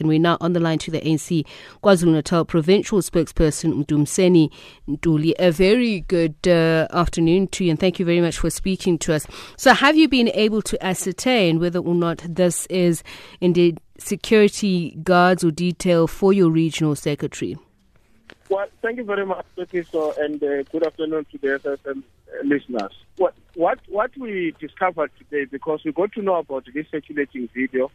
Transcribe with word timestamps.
And 0.00 0.08
we're 0.08 0.18
now 0.18 0.36
on 0.40 0.52
the 0.52 0.60
line 0.60 0.78
to 0.78 0.90
the 0.90 1.00
ANC 1.00 1.44
KwaZulu 1.82 2.12
Natal 2.12 2.44
provincial 2.44 3.00
spokesperson 3.00 3.84
Mdumiseni 3.84 4.50
Ntuli. 4.88 5.32
A 5.38 5.50
very 5.50 6.00
good 6.00 6.36
uh, 6.46 6.86
afternoon 6.92 7.48
to 7.48 7.64
you, 7.64 7.70
and 7.70 7.80
thank 7.80 7.98
you 7.98 8.04
very 8.04 8.20
much 8.20 8.38
for 8.38 8.50
speaking 8.50 8.98
to 8.98 9.14
us. 9.14 9.26
So, 9.56 9.74
have 9.74 9.96
you 9.96 10.08
been 10.08 10.30
able 10.34 10.62
to 10.62 10.84
ascertain 10.84 11.58
whether 11.58 11.78
or 11.78 11.94
not 11.94 12.24
this 12.28 12.66
is 12.66 13.02
indeed 13.40 13.78
security 13.98 14.96
guards 15.02 15.44
or 15.44 15.50
detail 15.50 16.06
for 16.06 16.32
your 16.32 16.50
regional 16.50 16.94
secretary? 16.94 17.56
Well, 18.48 18.66
thank 18.80 18.96
you 18.96 19.04
very 19.04 19.26
much, 19.26 19.44
Professor, 19.54 20.12
and 20.18 20.42
uh, 20.42 20.62
good 20.72 20.86
afternoon 20.86 21.26
to 21.32 21.38
the 21.38 21.58
SSM 21.58 22.02
listeners. 22.44 22.92
What, 23.16 23.34
what, 23.54 23.78
what 23.88 24.16
we 24.16 24.54
discovered 24.58 25.10
today, 25.18 25.44
because 25.44 25.82
we 25.84 25.92
got 25.92 26.12
to 26.12 26.22
know 26.22 26.36
about 26.36 26.64
this 26.72 26.86
circulating 26.90 27.48
video 27.54 27.90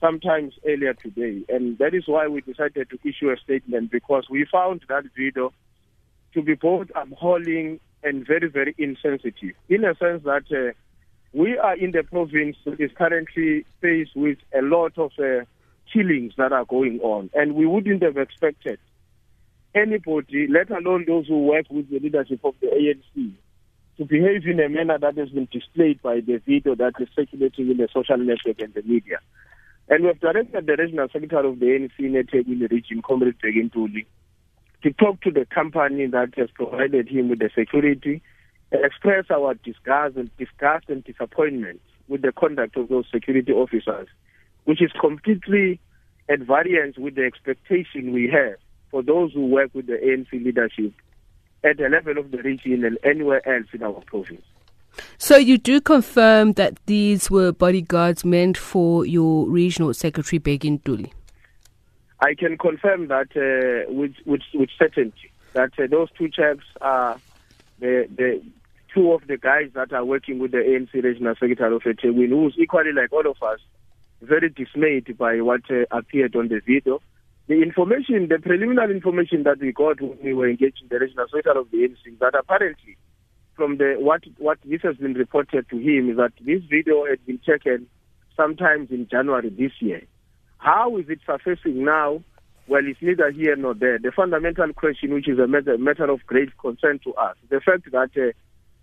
sometimes 0.00 0.54
earlier 0.66 0.94
today, 0.94 1.44
and 1.48 1.78
that 1.78 1.94
is 1.94 2.04
why 2.06 2.26
we 2.28 2.40
decided 2.40 2.88
to 2.90 2.98
issue 3.08 3.30
a 3.30 3.36
statement 3.36 3.90
because 3.90 4.26
we 4.30 4.46
found 4.50 4.82
that 4.88 5.04
video 5.16 5.52
to 6.34 6.42
be 6.42 6.54
both 6.54 6.88
appalling 6.94 7.80
and 8.02 8.26
very, 8.26 8.48
very 8.48 8.74
insensitive, 8.78 9.54
in 9.68 9.84
a 9.84 9.94
sense 9.96 10.22
that 10.24 10.44
uh, 10.52 10.72
we 11.32 11.58
are 11.58 11.76
in 11.76 11.90
the 11.90 12.02
province 12.02 12.56
that 12.64 12.80
is 12.80 12.90
currently 12.96 13.64
faced 13.80 14.14
with 14.14 14.38
a 14.56 14.62
lot 14.62 14.96
of 14.98 15.10
uh, 15.18 15.44
killings 15.92 16.32
that 16.36 16.52
are 16.52 16.64
going 16.64 17.00
on, 17.00 17.30
and 17.34 17.54
we 17.54 17.66
wouldn't 17.66 18.02
have 18.02 18.16
expected 18.16 18.78
anybody, 19.74 20.46
let 20.48 20.70
alone 20.70 21.04
those 21.06 21.26
who 21.26 21.44
work 21.44 21.66
with 21.70 21.90
the 21.90 21.98
leadership 21.98 22.40
of 22.44 22.54
the 22.60 22.68
ANC, 22.68 23.32
to 23.96 24.04
behave 24.04 24.46
in 24.46 24.60
a 24.60 24.68
manner 24.68 24.96
that 24.98 25.16
has 25.18 25.28
been 25.30 25.48
displayed 25.50 26.00
by 26.02 26.20
the 26.20 26.40
video 26.46 26.74
that 26.76 26.94
is 27.00 27.08
circulating 27.16 27.70
in 27.70 27.76
the 27.78 27.88
social 27.92 28.16
network 28.16 28.60
and 28.60 28.72
the 28.74 28.82
media. 28.82 29.18
And 29.90 30.02
we 30.02 30.08
have 30.08 30.20
directed 30.20 30.66
the 30.66 30.76
regional 30.76 31.08
secretary 31.10 31.48
of 31.48 31.60
the 31.60 31.66
ANC 31.66 31.98
in 31.98 32.12
the 32.58 32.68
region, 32.70 33.00
Comrade 33.02 33.36
Bheki 33.42 33.70
Ntuli, 33.70 34.04
to 34.82 34.92
talk 34.92 35.20
to 35.22 35.30
the 35.30 35.46
company 35.46 36.06
that 36.06 36.34
has 36.36 36.50
provided 36.54 37.08
him 37.08 37.30
with 37.30 37.38
the 37.38 37.50
security 37.56 38.22
and 38.70 38.84
express 38.84 39.24
our 39.30 39.54
disgust 39.54 40.16
and 40.16 40.30
disgust 40.36 40.88
and 40.88 41.02
disappointment 41.04 41.80
with 42.06 42.20
the 42.22 42.32
conduct 42.32 42.76
of 42.76 42.88
those 42.88 43.06
security 43.10 43.52
officers, 43.52 44.08
which 44.64 44.82
is 44.82 44.92
completely 45.00 45.80
at 46.28 46.40
variance 46.40 46.98
with 46.98 47.14
the 47.14 47.24
expectation 47.24 48.12
we 48.12 48.28
have 48.28 48.56
for 48.90 49.02
those 49.02 49.32
who 49.32 49.46
work 49.46 49.70
with 49.74 49.86
the 49.86 49.94
ANC 49.94 50.30
leadership 50.32 50.92
at 51.64 51.78
the 51.78 51.88
level 51.88 52.18
of 52.18 52.30
the 52.30 52.38
region 52.38 52.84
and 52.84 52.98
anywhere 53.04 53.46
else 53.48 53.66
in 53.72 53.82
our 53.82 54.02
province. 54.06 54.44
So 55.18 55.36
you 55.36 55.58
do 55.58 55.80
confirm 55.80 56.52
that 56.54 56.78
these 56.86 57.30
were 57.30 57.52
bodyguards 57.52 58.24
meant 58.24 58.56
for 58.56 59.06
your 59.06 59.48
regional 59.48 59.94
secretary 59.94 60.40
Bheki 60.40 60.80
Ntuli? 60.80 61.12
I 62.20 62.34
can 62.34 62.58
confirm 62.58 63.08
that 63.08 63.28
uh, 63.36 63.92
with, 63.92 64.14
with, 64.26 64.42
with 64.54 64.70
certainty 64.78 65.30
that 65.52 65.70
uh, 65.78 65.86
those 65.88 66.08
two 66.16 66.28
chaps 66.28 66.64
are 66.80 67.20
the, 67.78 68.08
the 68.16 68.42
two 68.92 69.12
of 69.12 69.26
the 69.26 69.36
guys 69.36 69.70
that 69.74 69.92
are 69.92 70.04
working 70.04 70.38
with 70.38 70.50
the 70.50 70.58
ANC 70.58 70.92
regional 71.02 71.34
secretary 71.34 71.74
of 71.74 71.82
eThekwini, 71.82 72.30
who's 72.30 72.56
equally 72.58 72.92
like 72.92 73.12
all 73.12 73.28
of 73.28 73.42
us, 73.42 73.60
very 74.20 74.50
dismayed 74.50 75.16
by 75.16 75.40
what 75.40 75.62
uh, 75.70 75.84
appeared 75.90 76.34
on 76.34 76.48
the 76.48 76.60
video 76.66 77.00
the 77.48 77.62
information, 77.62 78.28
the 78.28 78.38
preliminary 78.38 78.94
information 78.94 79.42
that 79.44 79.58
we 79.58 79.72
got 79.72 80.00
when 80.02 80.18
we 80.22 80.34
were 80.34 80.48
engaged 80.48 80.82
in 80.82 80.88
the 80.88 80.98
regional 80.98 81.26
secretary 81.28 81.58
of 81.58 81.70
the 81.70 81.78
ANC, 81.78 82.18
that 82.20 82.34
apparently 82.38 82.96
from 83.58 83.76
the 83.76 83.96
what 83.98 84.22
what 84.38 84.58
this 84.64 84.80
has 84.82 84.96
been 84.96 85.14
reported 85.14 85.68
to 85.68 85.76
him 85.76 86.08
is 86.08 86.16
that 86.16 86.32
this 86.40 86.62
video 86.70 87.04
had 87.04 87.18
been 87.26 87.40
taken 87.44 87.88
sometimes 88.36 88.90
in 88.90 89.08
January 89.10 89.50
this 89.50 89.72
year. 89.80 90.02
How 90.58 90.96
is 90.96 91.06
it 91.08 91.18
surfacing 91.26 91.84
now? 91.84 92.22
Well, 92.68 92.82
it's 92.84 93.02
neither 93.02 93.30
here 93.30 93.56
nor 93.56 93.74
there. 93.74 93.98
The 93.98 94.12
fundamental 94.14 94.72
question, 94.74 95.12
which 95.12 95.28
is 95.28 95.38
a 95.38 95.46
matter, 95.46 95.76
matter 95.76 96.08
of 96.08 96.24
great 96.26 96.56
concern 96.58 97.00
to 97.04 97.14
us, 97.14 97.36
the 97.48 97.60
fact 97.60 97.90
that 97.90 98.10
uh, 98.16 98.32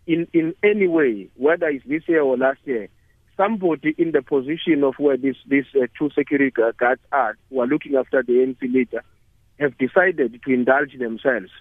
in 0.06 0.28
in 0.34 0.54
any 0.62 0.88
way, 0.88 1.30
whether 1.36 1.68
it's 1.68 1.88
this 1.88 2.04
year 2.08 2.22
or 2.22 2.38
last 2.38 2.60
year, 2.66 2.90
somebody 3.38 3.96
in 3.98 4.12
the 4.12 4.22
position 4.22 4.84
of 4.84 4.96
where 4.98 5.16
these 5.16 5.38
these 5.48 5.66
uh, 5.76 5.88
two 5.98 6.10
security 6.18 6.52
guards 6.52 7.02
are, 7.14 7.38
who 7.50 7.62
are 7.62 7.68
looking 7.68 7.96
after 7.96 8.22
the 8.24 8.34
ANC 8.34 8.62
leader, 8.62 9.04
have 9.58 9.78
decided 9.78 10.38
to 10.44 10.54
indulge 10.54 10.98
themselves. 11.00 11.52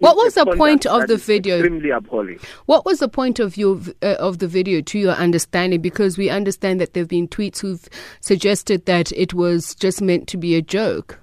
What 0.00 0.16
was 0.16 0.34
the 0.34 0.46
point 0.46 0.86
of 0.86 1.08
the 1.08 1.18
video? 1.18 1.58
Extremely 1.58 1.90
appalling. 1.90 2.40
What 2.64 2.86
was 2.86 3.00
the 3.00 3.08
point 3.08 3.38
of 3.38 3.58
your 3.58 3.78
uh, 4.02 4.16
of 4.18 4.38
the 4.38 4.48
video, 4.48 4.80
to 4.80 4.98
your 4.98 5.12
understanding? 5.12 5.82
Because 5.82 6.16
we 6.16 6.30
understand 6.30 6.80
that 6.80 6.94
there 6.94 7.02
have 7.02 7.08
been 7.08 7.28
tweets 7.28 7.60
who've 7.60 7.86
suggested 8.20 8.86
that 8.86 9.12
it 9.12 9.34
was 9.34 9.74
just 9.74 10.00
meant 10.00 10.26
to 10.28 10.38
be 10.38 10.54
a 10.56 10.62
joke. 10.62 11.20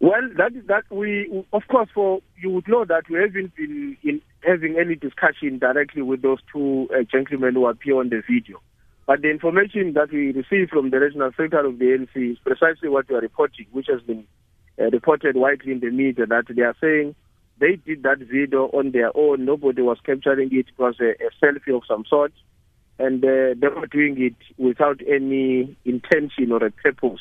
Well, 0.00 0.20
that 0.36 0.52
that 0.66 0.84
we 0.90 1.44
of 1.54 1.62
course 1.68 1.88
for 1.94 2.20
you 2.38 2.50
would 2.50 2.68
know 2.68 2.84
that 2.84 3.08
we 3.08 3.20
haven't 3.20 3.56
been 3.56 3.96
in 4.02 4.20
having 4.42 4.76
any 4.78 4.96
discussion 4.96 5.58
directly 5.58 6.02
with 6.02 6.20
those 6.20 6.38
two 6.52 6.88
uh, 6.94 7.04
gentlemen 7.10 7.54
who 7.54 7.66
appear 7.66 7.98
on 7.98 8.10
the 8.10 8.22
video. 8.30 8.60
But 9.06 9.22
the 9.22 9.30
information 9.30 9.94
that 9.94 10.12
we 10.12 10.32
received 10.32 10.70
from 10.70 10.90
the 10.90 11.00
regional 11.00 11.30
secretary 11.30 11.68
of 11.68 11.78
the 11.78 11.84
ANC 11.86 12.32
is 12.32 12.38
precisely 12.40 12.90
what 12.90 13.08
we 13.08 13.14
are 13.14 13.20
reporting, 13.20 13.66
which 13.72 13.86
has 13.88 14.02
been 14.02 14.26
reported 14.78 15.36
widely 15.36 15.72
in 15.72 15.80
the 15.80 15.90
media 15.90 16.26
that 16.26 16.44
they 16.48 16.62
are 16.62 16.76
saying 16.80 17.14
they 17.58 17.76
did 17.76 18.02
that 18.02 18.18
video 18.18 18.66
on 18.66 18.92
their 18.92 19.16
own. 19.16 19.44
Nobody 19.44 19.82
was 19.82 19.98
capturing 20.04 20.48
it. 20.52 20.66
It 20.68 20.78
was 20.78 20.96
a, 21.00 21.10
a 21.10 21.30
selfie 21.42 21.74
of 21.74 21.82
some 21.88 22.04
sort. 22.08 22.32
And 22.98 23.22
uh, 23.24 23.54
they 23.58 23.68
were 23.68 23.86
doing 23.86 24.20
it 24.22 24.34
without 24.58 25.00
any 25.06 25.76
intention 25.84 26.52
or 26.52 26.64
a 26.64 26.70
purpose 26.70 27.20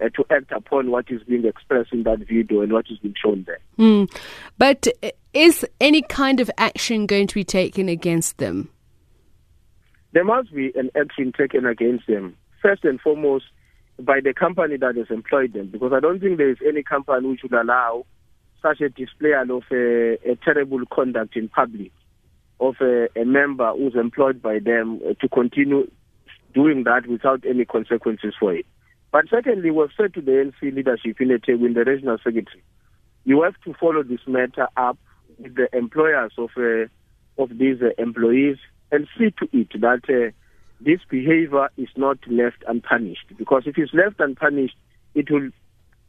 uh, 0.00 0.08
to 0.10 0.24
act 0.30 0.52
upon 0.52 0.90
what 0.90 1.10
is 1.10 1.22
being 1.22 1.46
expressed 1.46 1.92
in 1.92 2.02
that 2.04 2.20
video 2.20 2.60
and 2.62 2.72
what 2.72 2.86
is 2.90 2.98
being 2.98 3.14
shown 3.22 3.44
there. 3.46 3.60
Mm. 3.78 4.10
But 4.58 4.88
uh, 5.02 5.10
is 5.34 5.66
any 5.80 6.02
kind 6.02 6.40
of 6.40 6.50
action 6.58 7.06
going 7.06 7.26
to 7.26 7.34
be 7.34 7.44
taken 7.44 7.88
against 7.88 8.38
them? 8.38 8.70
There 10.12 10.24
must 10.24 10.52
be 10.54 10.72
an 10.74 10.90
action 10.94 11.32
taken 11.36 11.66
against 11.66 12.06
them. 12.06 12.36
First 12.60 12.84
and 12.84 13.00
foremost, 13.00 13.46
by 13.98 14.20
the 14.20 14.34
company 14.34 14.76
that 14.78 14.96
has 14.96 15.06
employed 15.10 15.52
them, 15.52 15.68
because 15.68 15.92
I 15.92 16.00
don't 16.00 16.20
think 16.20 16.38
there 16.38 16.50
is 16.50 16.58
any 16.66 16.82
company 16.82 17.28
which 17.28 17.42
would 17.42 17.52
allow 17.52 18.06
such 18.60 18.80
a 18.80 18.88
display 18.88 19.32
of 19.32 19.62
a, 19.70 20.30
a 20.30 20.36
terrible 20.44 20.80
conduct 20.90 21.36
in 21.36 21.48
public 21.48 21.92
of 22.60 22.76
a, 22.80 23.08
a, 23.20 23.24
member 23.24 23.72
who's 23.72 23.96
employed 23.96 24.40
by 24.40 24.60
them 24.60 25.00
uh, 25.04 25.14
to 25.20 25.28
continue 25.28 25.90
doing 26.54 26.84
that 26.84 27.06
without 27.08 27.44
any 27.44 27.64
consequences 27.64 28.34
for 28.38 28.54
it. 28.54 28.66
But 29.10 29.24
secondly, 29.28 29.70
we've 29.70 29.90
said 29.96 30.14
to 30.14 30.20
the 30.20 30.30
ANC 30.30 30.74
leadership 30.74 31.20
in 31.20 31.28
the 31.28 31.40
table 31.44 31.66
in 31.66 31.74
the 31.74 31.84
regional 31.84 32.18
secretary, 32.18 32.62
you 33.24 33.42
have 33.42 33.54
to 33.64 33.74
follow 33.74 34.02
this 34.02 34.20
matter 34.26 34.68
up 34.76 34.96
with 35.38 35.56
the 35.56 35.68
employers 35.76 36.32
of 36.38 36.50
uh, 36.56 36.86
of 37.42 37.58
these 37.58 37.80
uh, 37.82 37.90
employees 37.98 38.58
and 38.90 39.08
see 39.18 39.30
to 39.30 39.48
it 39.52 39.68
that 39.80 40.02
uh, 40.08 40.30
this 40.84 41.00
behavior 41.08 41.68
is 41.76 41.88
not 41.96 42.18
left 42.28 42.64
unpunished. 42.66 43.26
Because 43.36 43.62
if 43.66 43.78
it's 43.78 43.94
left 43.94 44.20
unpunished, 44.20 44.76
it 45.14 45.30
will 45.30 45.50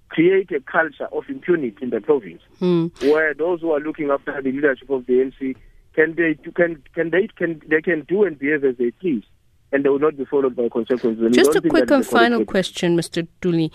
create 0.09 0.51
a 0.51 0.59
culture 0.59 1.07
of 1.11 1.23
impunity 1.27 1.77
in 1.81 1.89
the 1.89 1.99
province, 1.99 2.41
hmm. 2.59 2.87
where 3.01 3.33
those 3.33 3.61
who 3.61 3.71
are 3.71 3.79
looking 3.79 4.09
after 4.11 4.39
the 4.41 4.51
leadership 4.51 4.89
of 4.89 5.05
the 5.07 5.13
NC 5.13 5.55
can 5.95 6.15
they 6.15 6.35
can 6.51 6.81
can 6.93 7.09
they 7.09 7.27
can 7.35 7.61
they 7.67 7.81
can 7.81 8.01
do 8.07 8.23
and 8.23 8.37
behave 8.37 8.63
as 8.63 8.77
they 8.77 8.91
please, 8.91 9.23
and 9.71 9.83
they 9.83 9.89
will 9.89 9.99
not 9.99 10.17
be 10.17 10.25
followed 10.25 10.55
by 10.55 10.69
consequences. 10.69 11.23
And 11.23 11.33
Just 11.33 11.55
a 11.55 11.61
quick 11.61 11.89
and 11.89 12.05
final 12.05 12.45
question, 12.45 12.97
Mr. 12.97 13.27
Ntuli. 13.41 13.71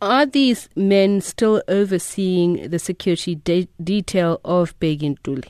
Are 0.00 0.26
these 0.26 0.68
men 0.74 1.20
still 1.20 1.62
overseeing 1.68 2.68
the 2.70 2.80
security 2.80 3.36
de- 3.36 3.68
detail 3.82 4.40
of 4.44 4.76
Bheki 4.80 5.16
Ntuli? 5.16 5.48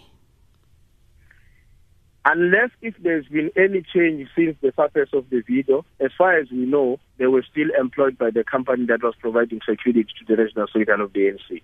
Unless 2.24 2.70
if 2.82 2.94
there's 3.02 3.26
been 3.26 3.50
any 3.56 3.82
change 3.82 4.28
since 4.36 4.56
the 4.60 4.72
surface 4.76 5.10
of 5.12 5.28
the 5.30 5.40
video, 5.40 5.84
as 5.98 6.12
far 6.16 6.38
as 6.38 6.50
we 6.50 6.66
know, 6.66 7.00
they 7.18 7.26
were 7.26 7.44
still 7.50 7.68
employed 7.78 8.16
by 8.16 8.30
the 8.30 8.44
company 8.44 8.86
that 8.86 9.02
was 9.02 9.14
providing 9.18 9.60
security 9.68 10.04
to 10.04 10.24
the 10.28 10.40
regional 10.40 10.68
secretary 10.68 11.02
of 11.02 11.12
the 11.12 11.20
ANC. 11.20 11.62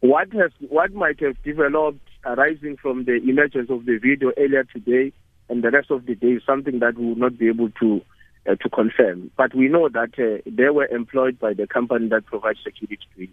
What 0.00 0.30
has 0.34 0.52
what 0.68 0.92
might 0.92 1.20
have 1.20 1.42
developed 1.42 2.06
arising 2.24 2.76
from 2.76 3.04
the 3.04 3.14
emergence 3.14 3.70
of 3.70 3.86
the 3.86 3.96
video 3.96 4.32
earlier 4.36 4.64
today 4.64 5.12
and 5.48 5.64
the 5.64 5.70
rest 5.70 5.90
of 5.90 6.04
the 6.04 6.14
day 6.14 6.32
is 6.32 6.42
something 6.44 6.78
that 6.80 6.98
we 6.98 7.06
will 7.06 7.16
not 7.16 7.38
be 7.38 7.48
able 7.48 7.70
to 7.80 8.02
uh, 8.48 8.54
to 8.56 8.68
confirm. 8.68 9.30
But 9.36 9.54
we 9.54 9.68
know 9.68 9.88
that 9.88 10.18
uh, 10.18 10.42
they 10.46 10.68
were 10.68 10.86
employed 10.86 11.38
by 11.38 11.54
the 11.54 11.66
company 11.66 12.08
that 12.08 12.26
provides 12.26 12.58
security 12.62 12.98
to 13.16 13.22
you. 13.22 13.28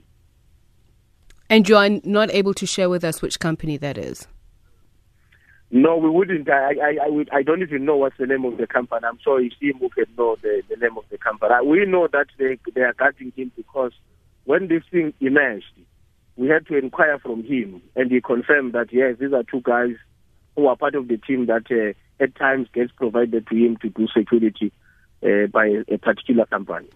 And 1.49 1.67
you 1.69 1.75
are 1.75 1.89
not 2.03 2.31
able 2.31 2.53
to 2.55 2.65
share 2.65 2.89
with 2.89 3.03
us 3.03 3.21
which 3.21 3.39
company 3.39 3.77
that 3.77 3.97
is. 3.97 4.27
No, 5.71 5.97
we 5.97 6.09
wouldn't. 6.09 6.49
I, 6.49 6.73
I, 6.75 6.97
I, 7.05 7.09
would, 7.09 7.29
I 7.31 7.41
don't 7.41 7.61
even 7.61 7.85
know 7.85 7.97
what's 7.97 8.17
the 8.17 8.27
name 8.27 8.45
of 8.45 8.57
the 8.57 8.67
company. 8.67 9.05
I'm 9.05 9.19
sure 9.23 9.41
who 9.41 9.89
can 9.89 10.05
know 10.17 10.37
the, 10.41 10.61
the 10.69 10.75
name 10.77 10.97
of 10.97 11.03
the 11.09 11.17
company. 11.17 11.53
We 11.65 11.85
know 11.85 12.07
that 12.11 12.27
they, 12.37 12.57
they 12.73 12.81
are 12.81 12.93
guarding 12.93 13.33
him 13.35 13.51
because 13.55 13.91
when 14.45 14.67
this 14.67 14.83
thing 14.91 15.13
emerged, 15.19 15.65
we 16.37 16.49
had 16.49 16.67
to 16.67 16.77
inquire 16.77 17.17
from 17.19 17.43
him, 17.43 17.81
and 17.95 18.11
he 18.11 18.21
confirmed 18.21 18.73
that 18.73 18.91
yes, 18.91 19.15
these 19.19 19.33
are 19.33 19.43
two 19.43 19.61
guys 19.61 19.95
who 20.55 20.67
are 20.67 20.75
part 20.75 20.95
of 20.95 21.07
the 21.07 21.17
team 21.17 21.47
that 21.47 21.65
uh, 21.71 22.23
at 22.23 22.35
times 22.35 22.67
gets 22.73 22.91
provided 22.91 23.47
to 23.47 23.55
him 23.55 23.77
to 23.81 23.89
do 23.89 24.07
security 24.15 24.71
uh, 25.23 25.47
by 25.51 25.65
a 25.87 25.97
particular 25.97 26.45
company. 26.45 26.89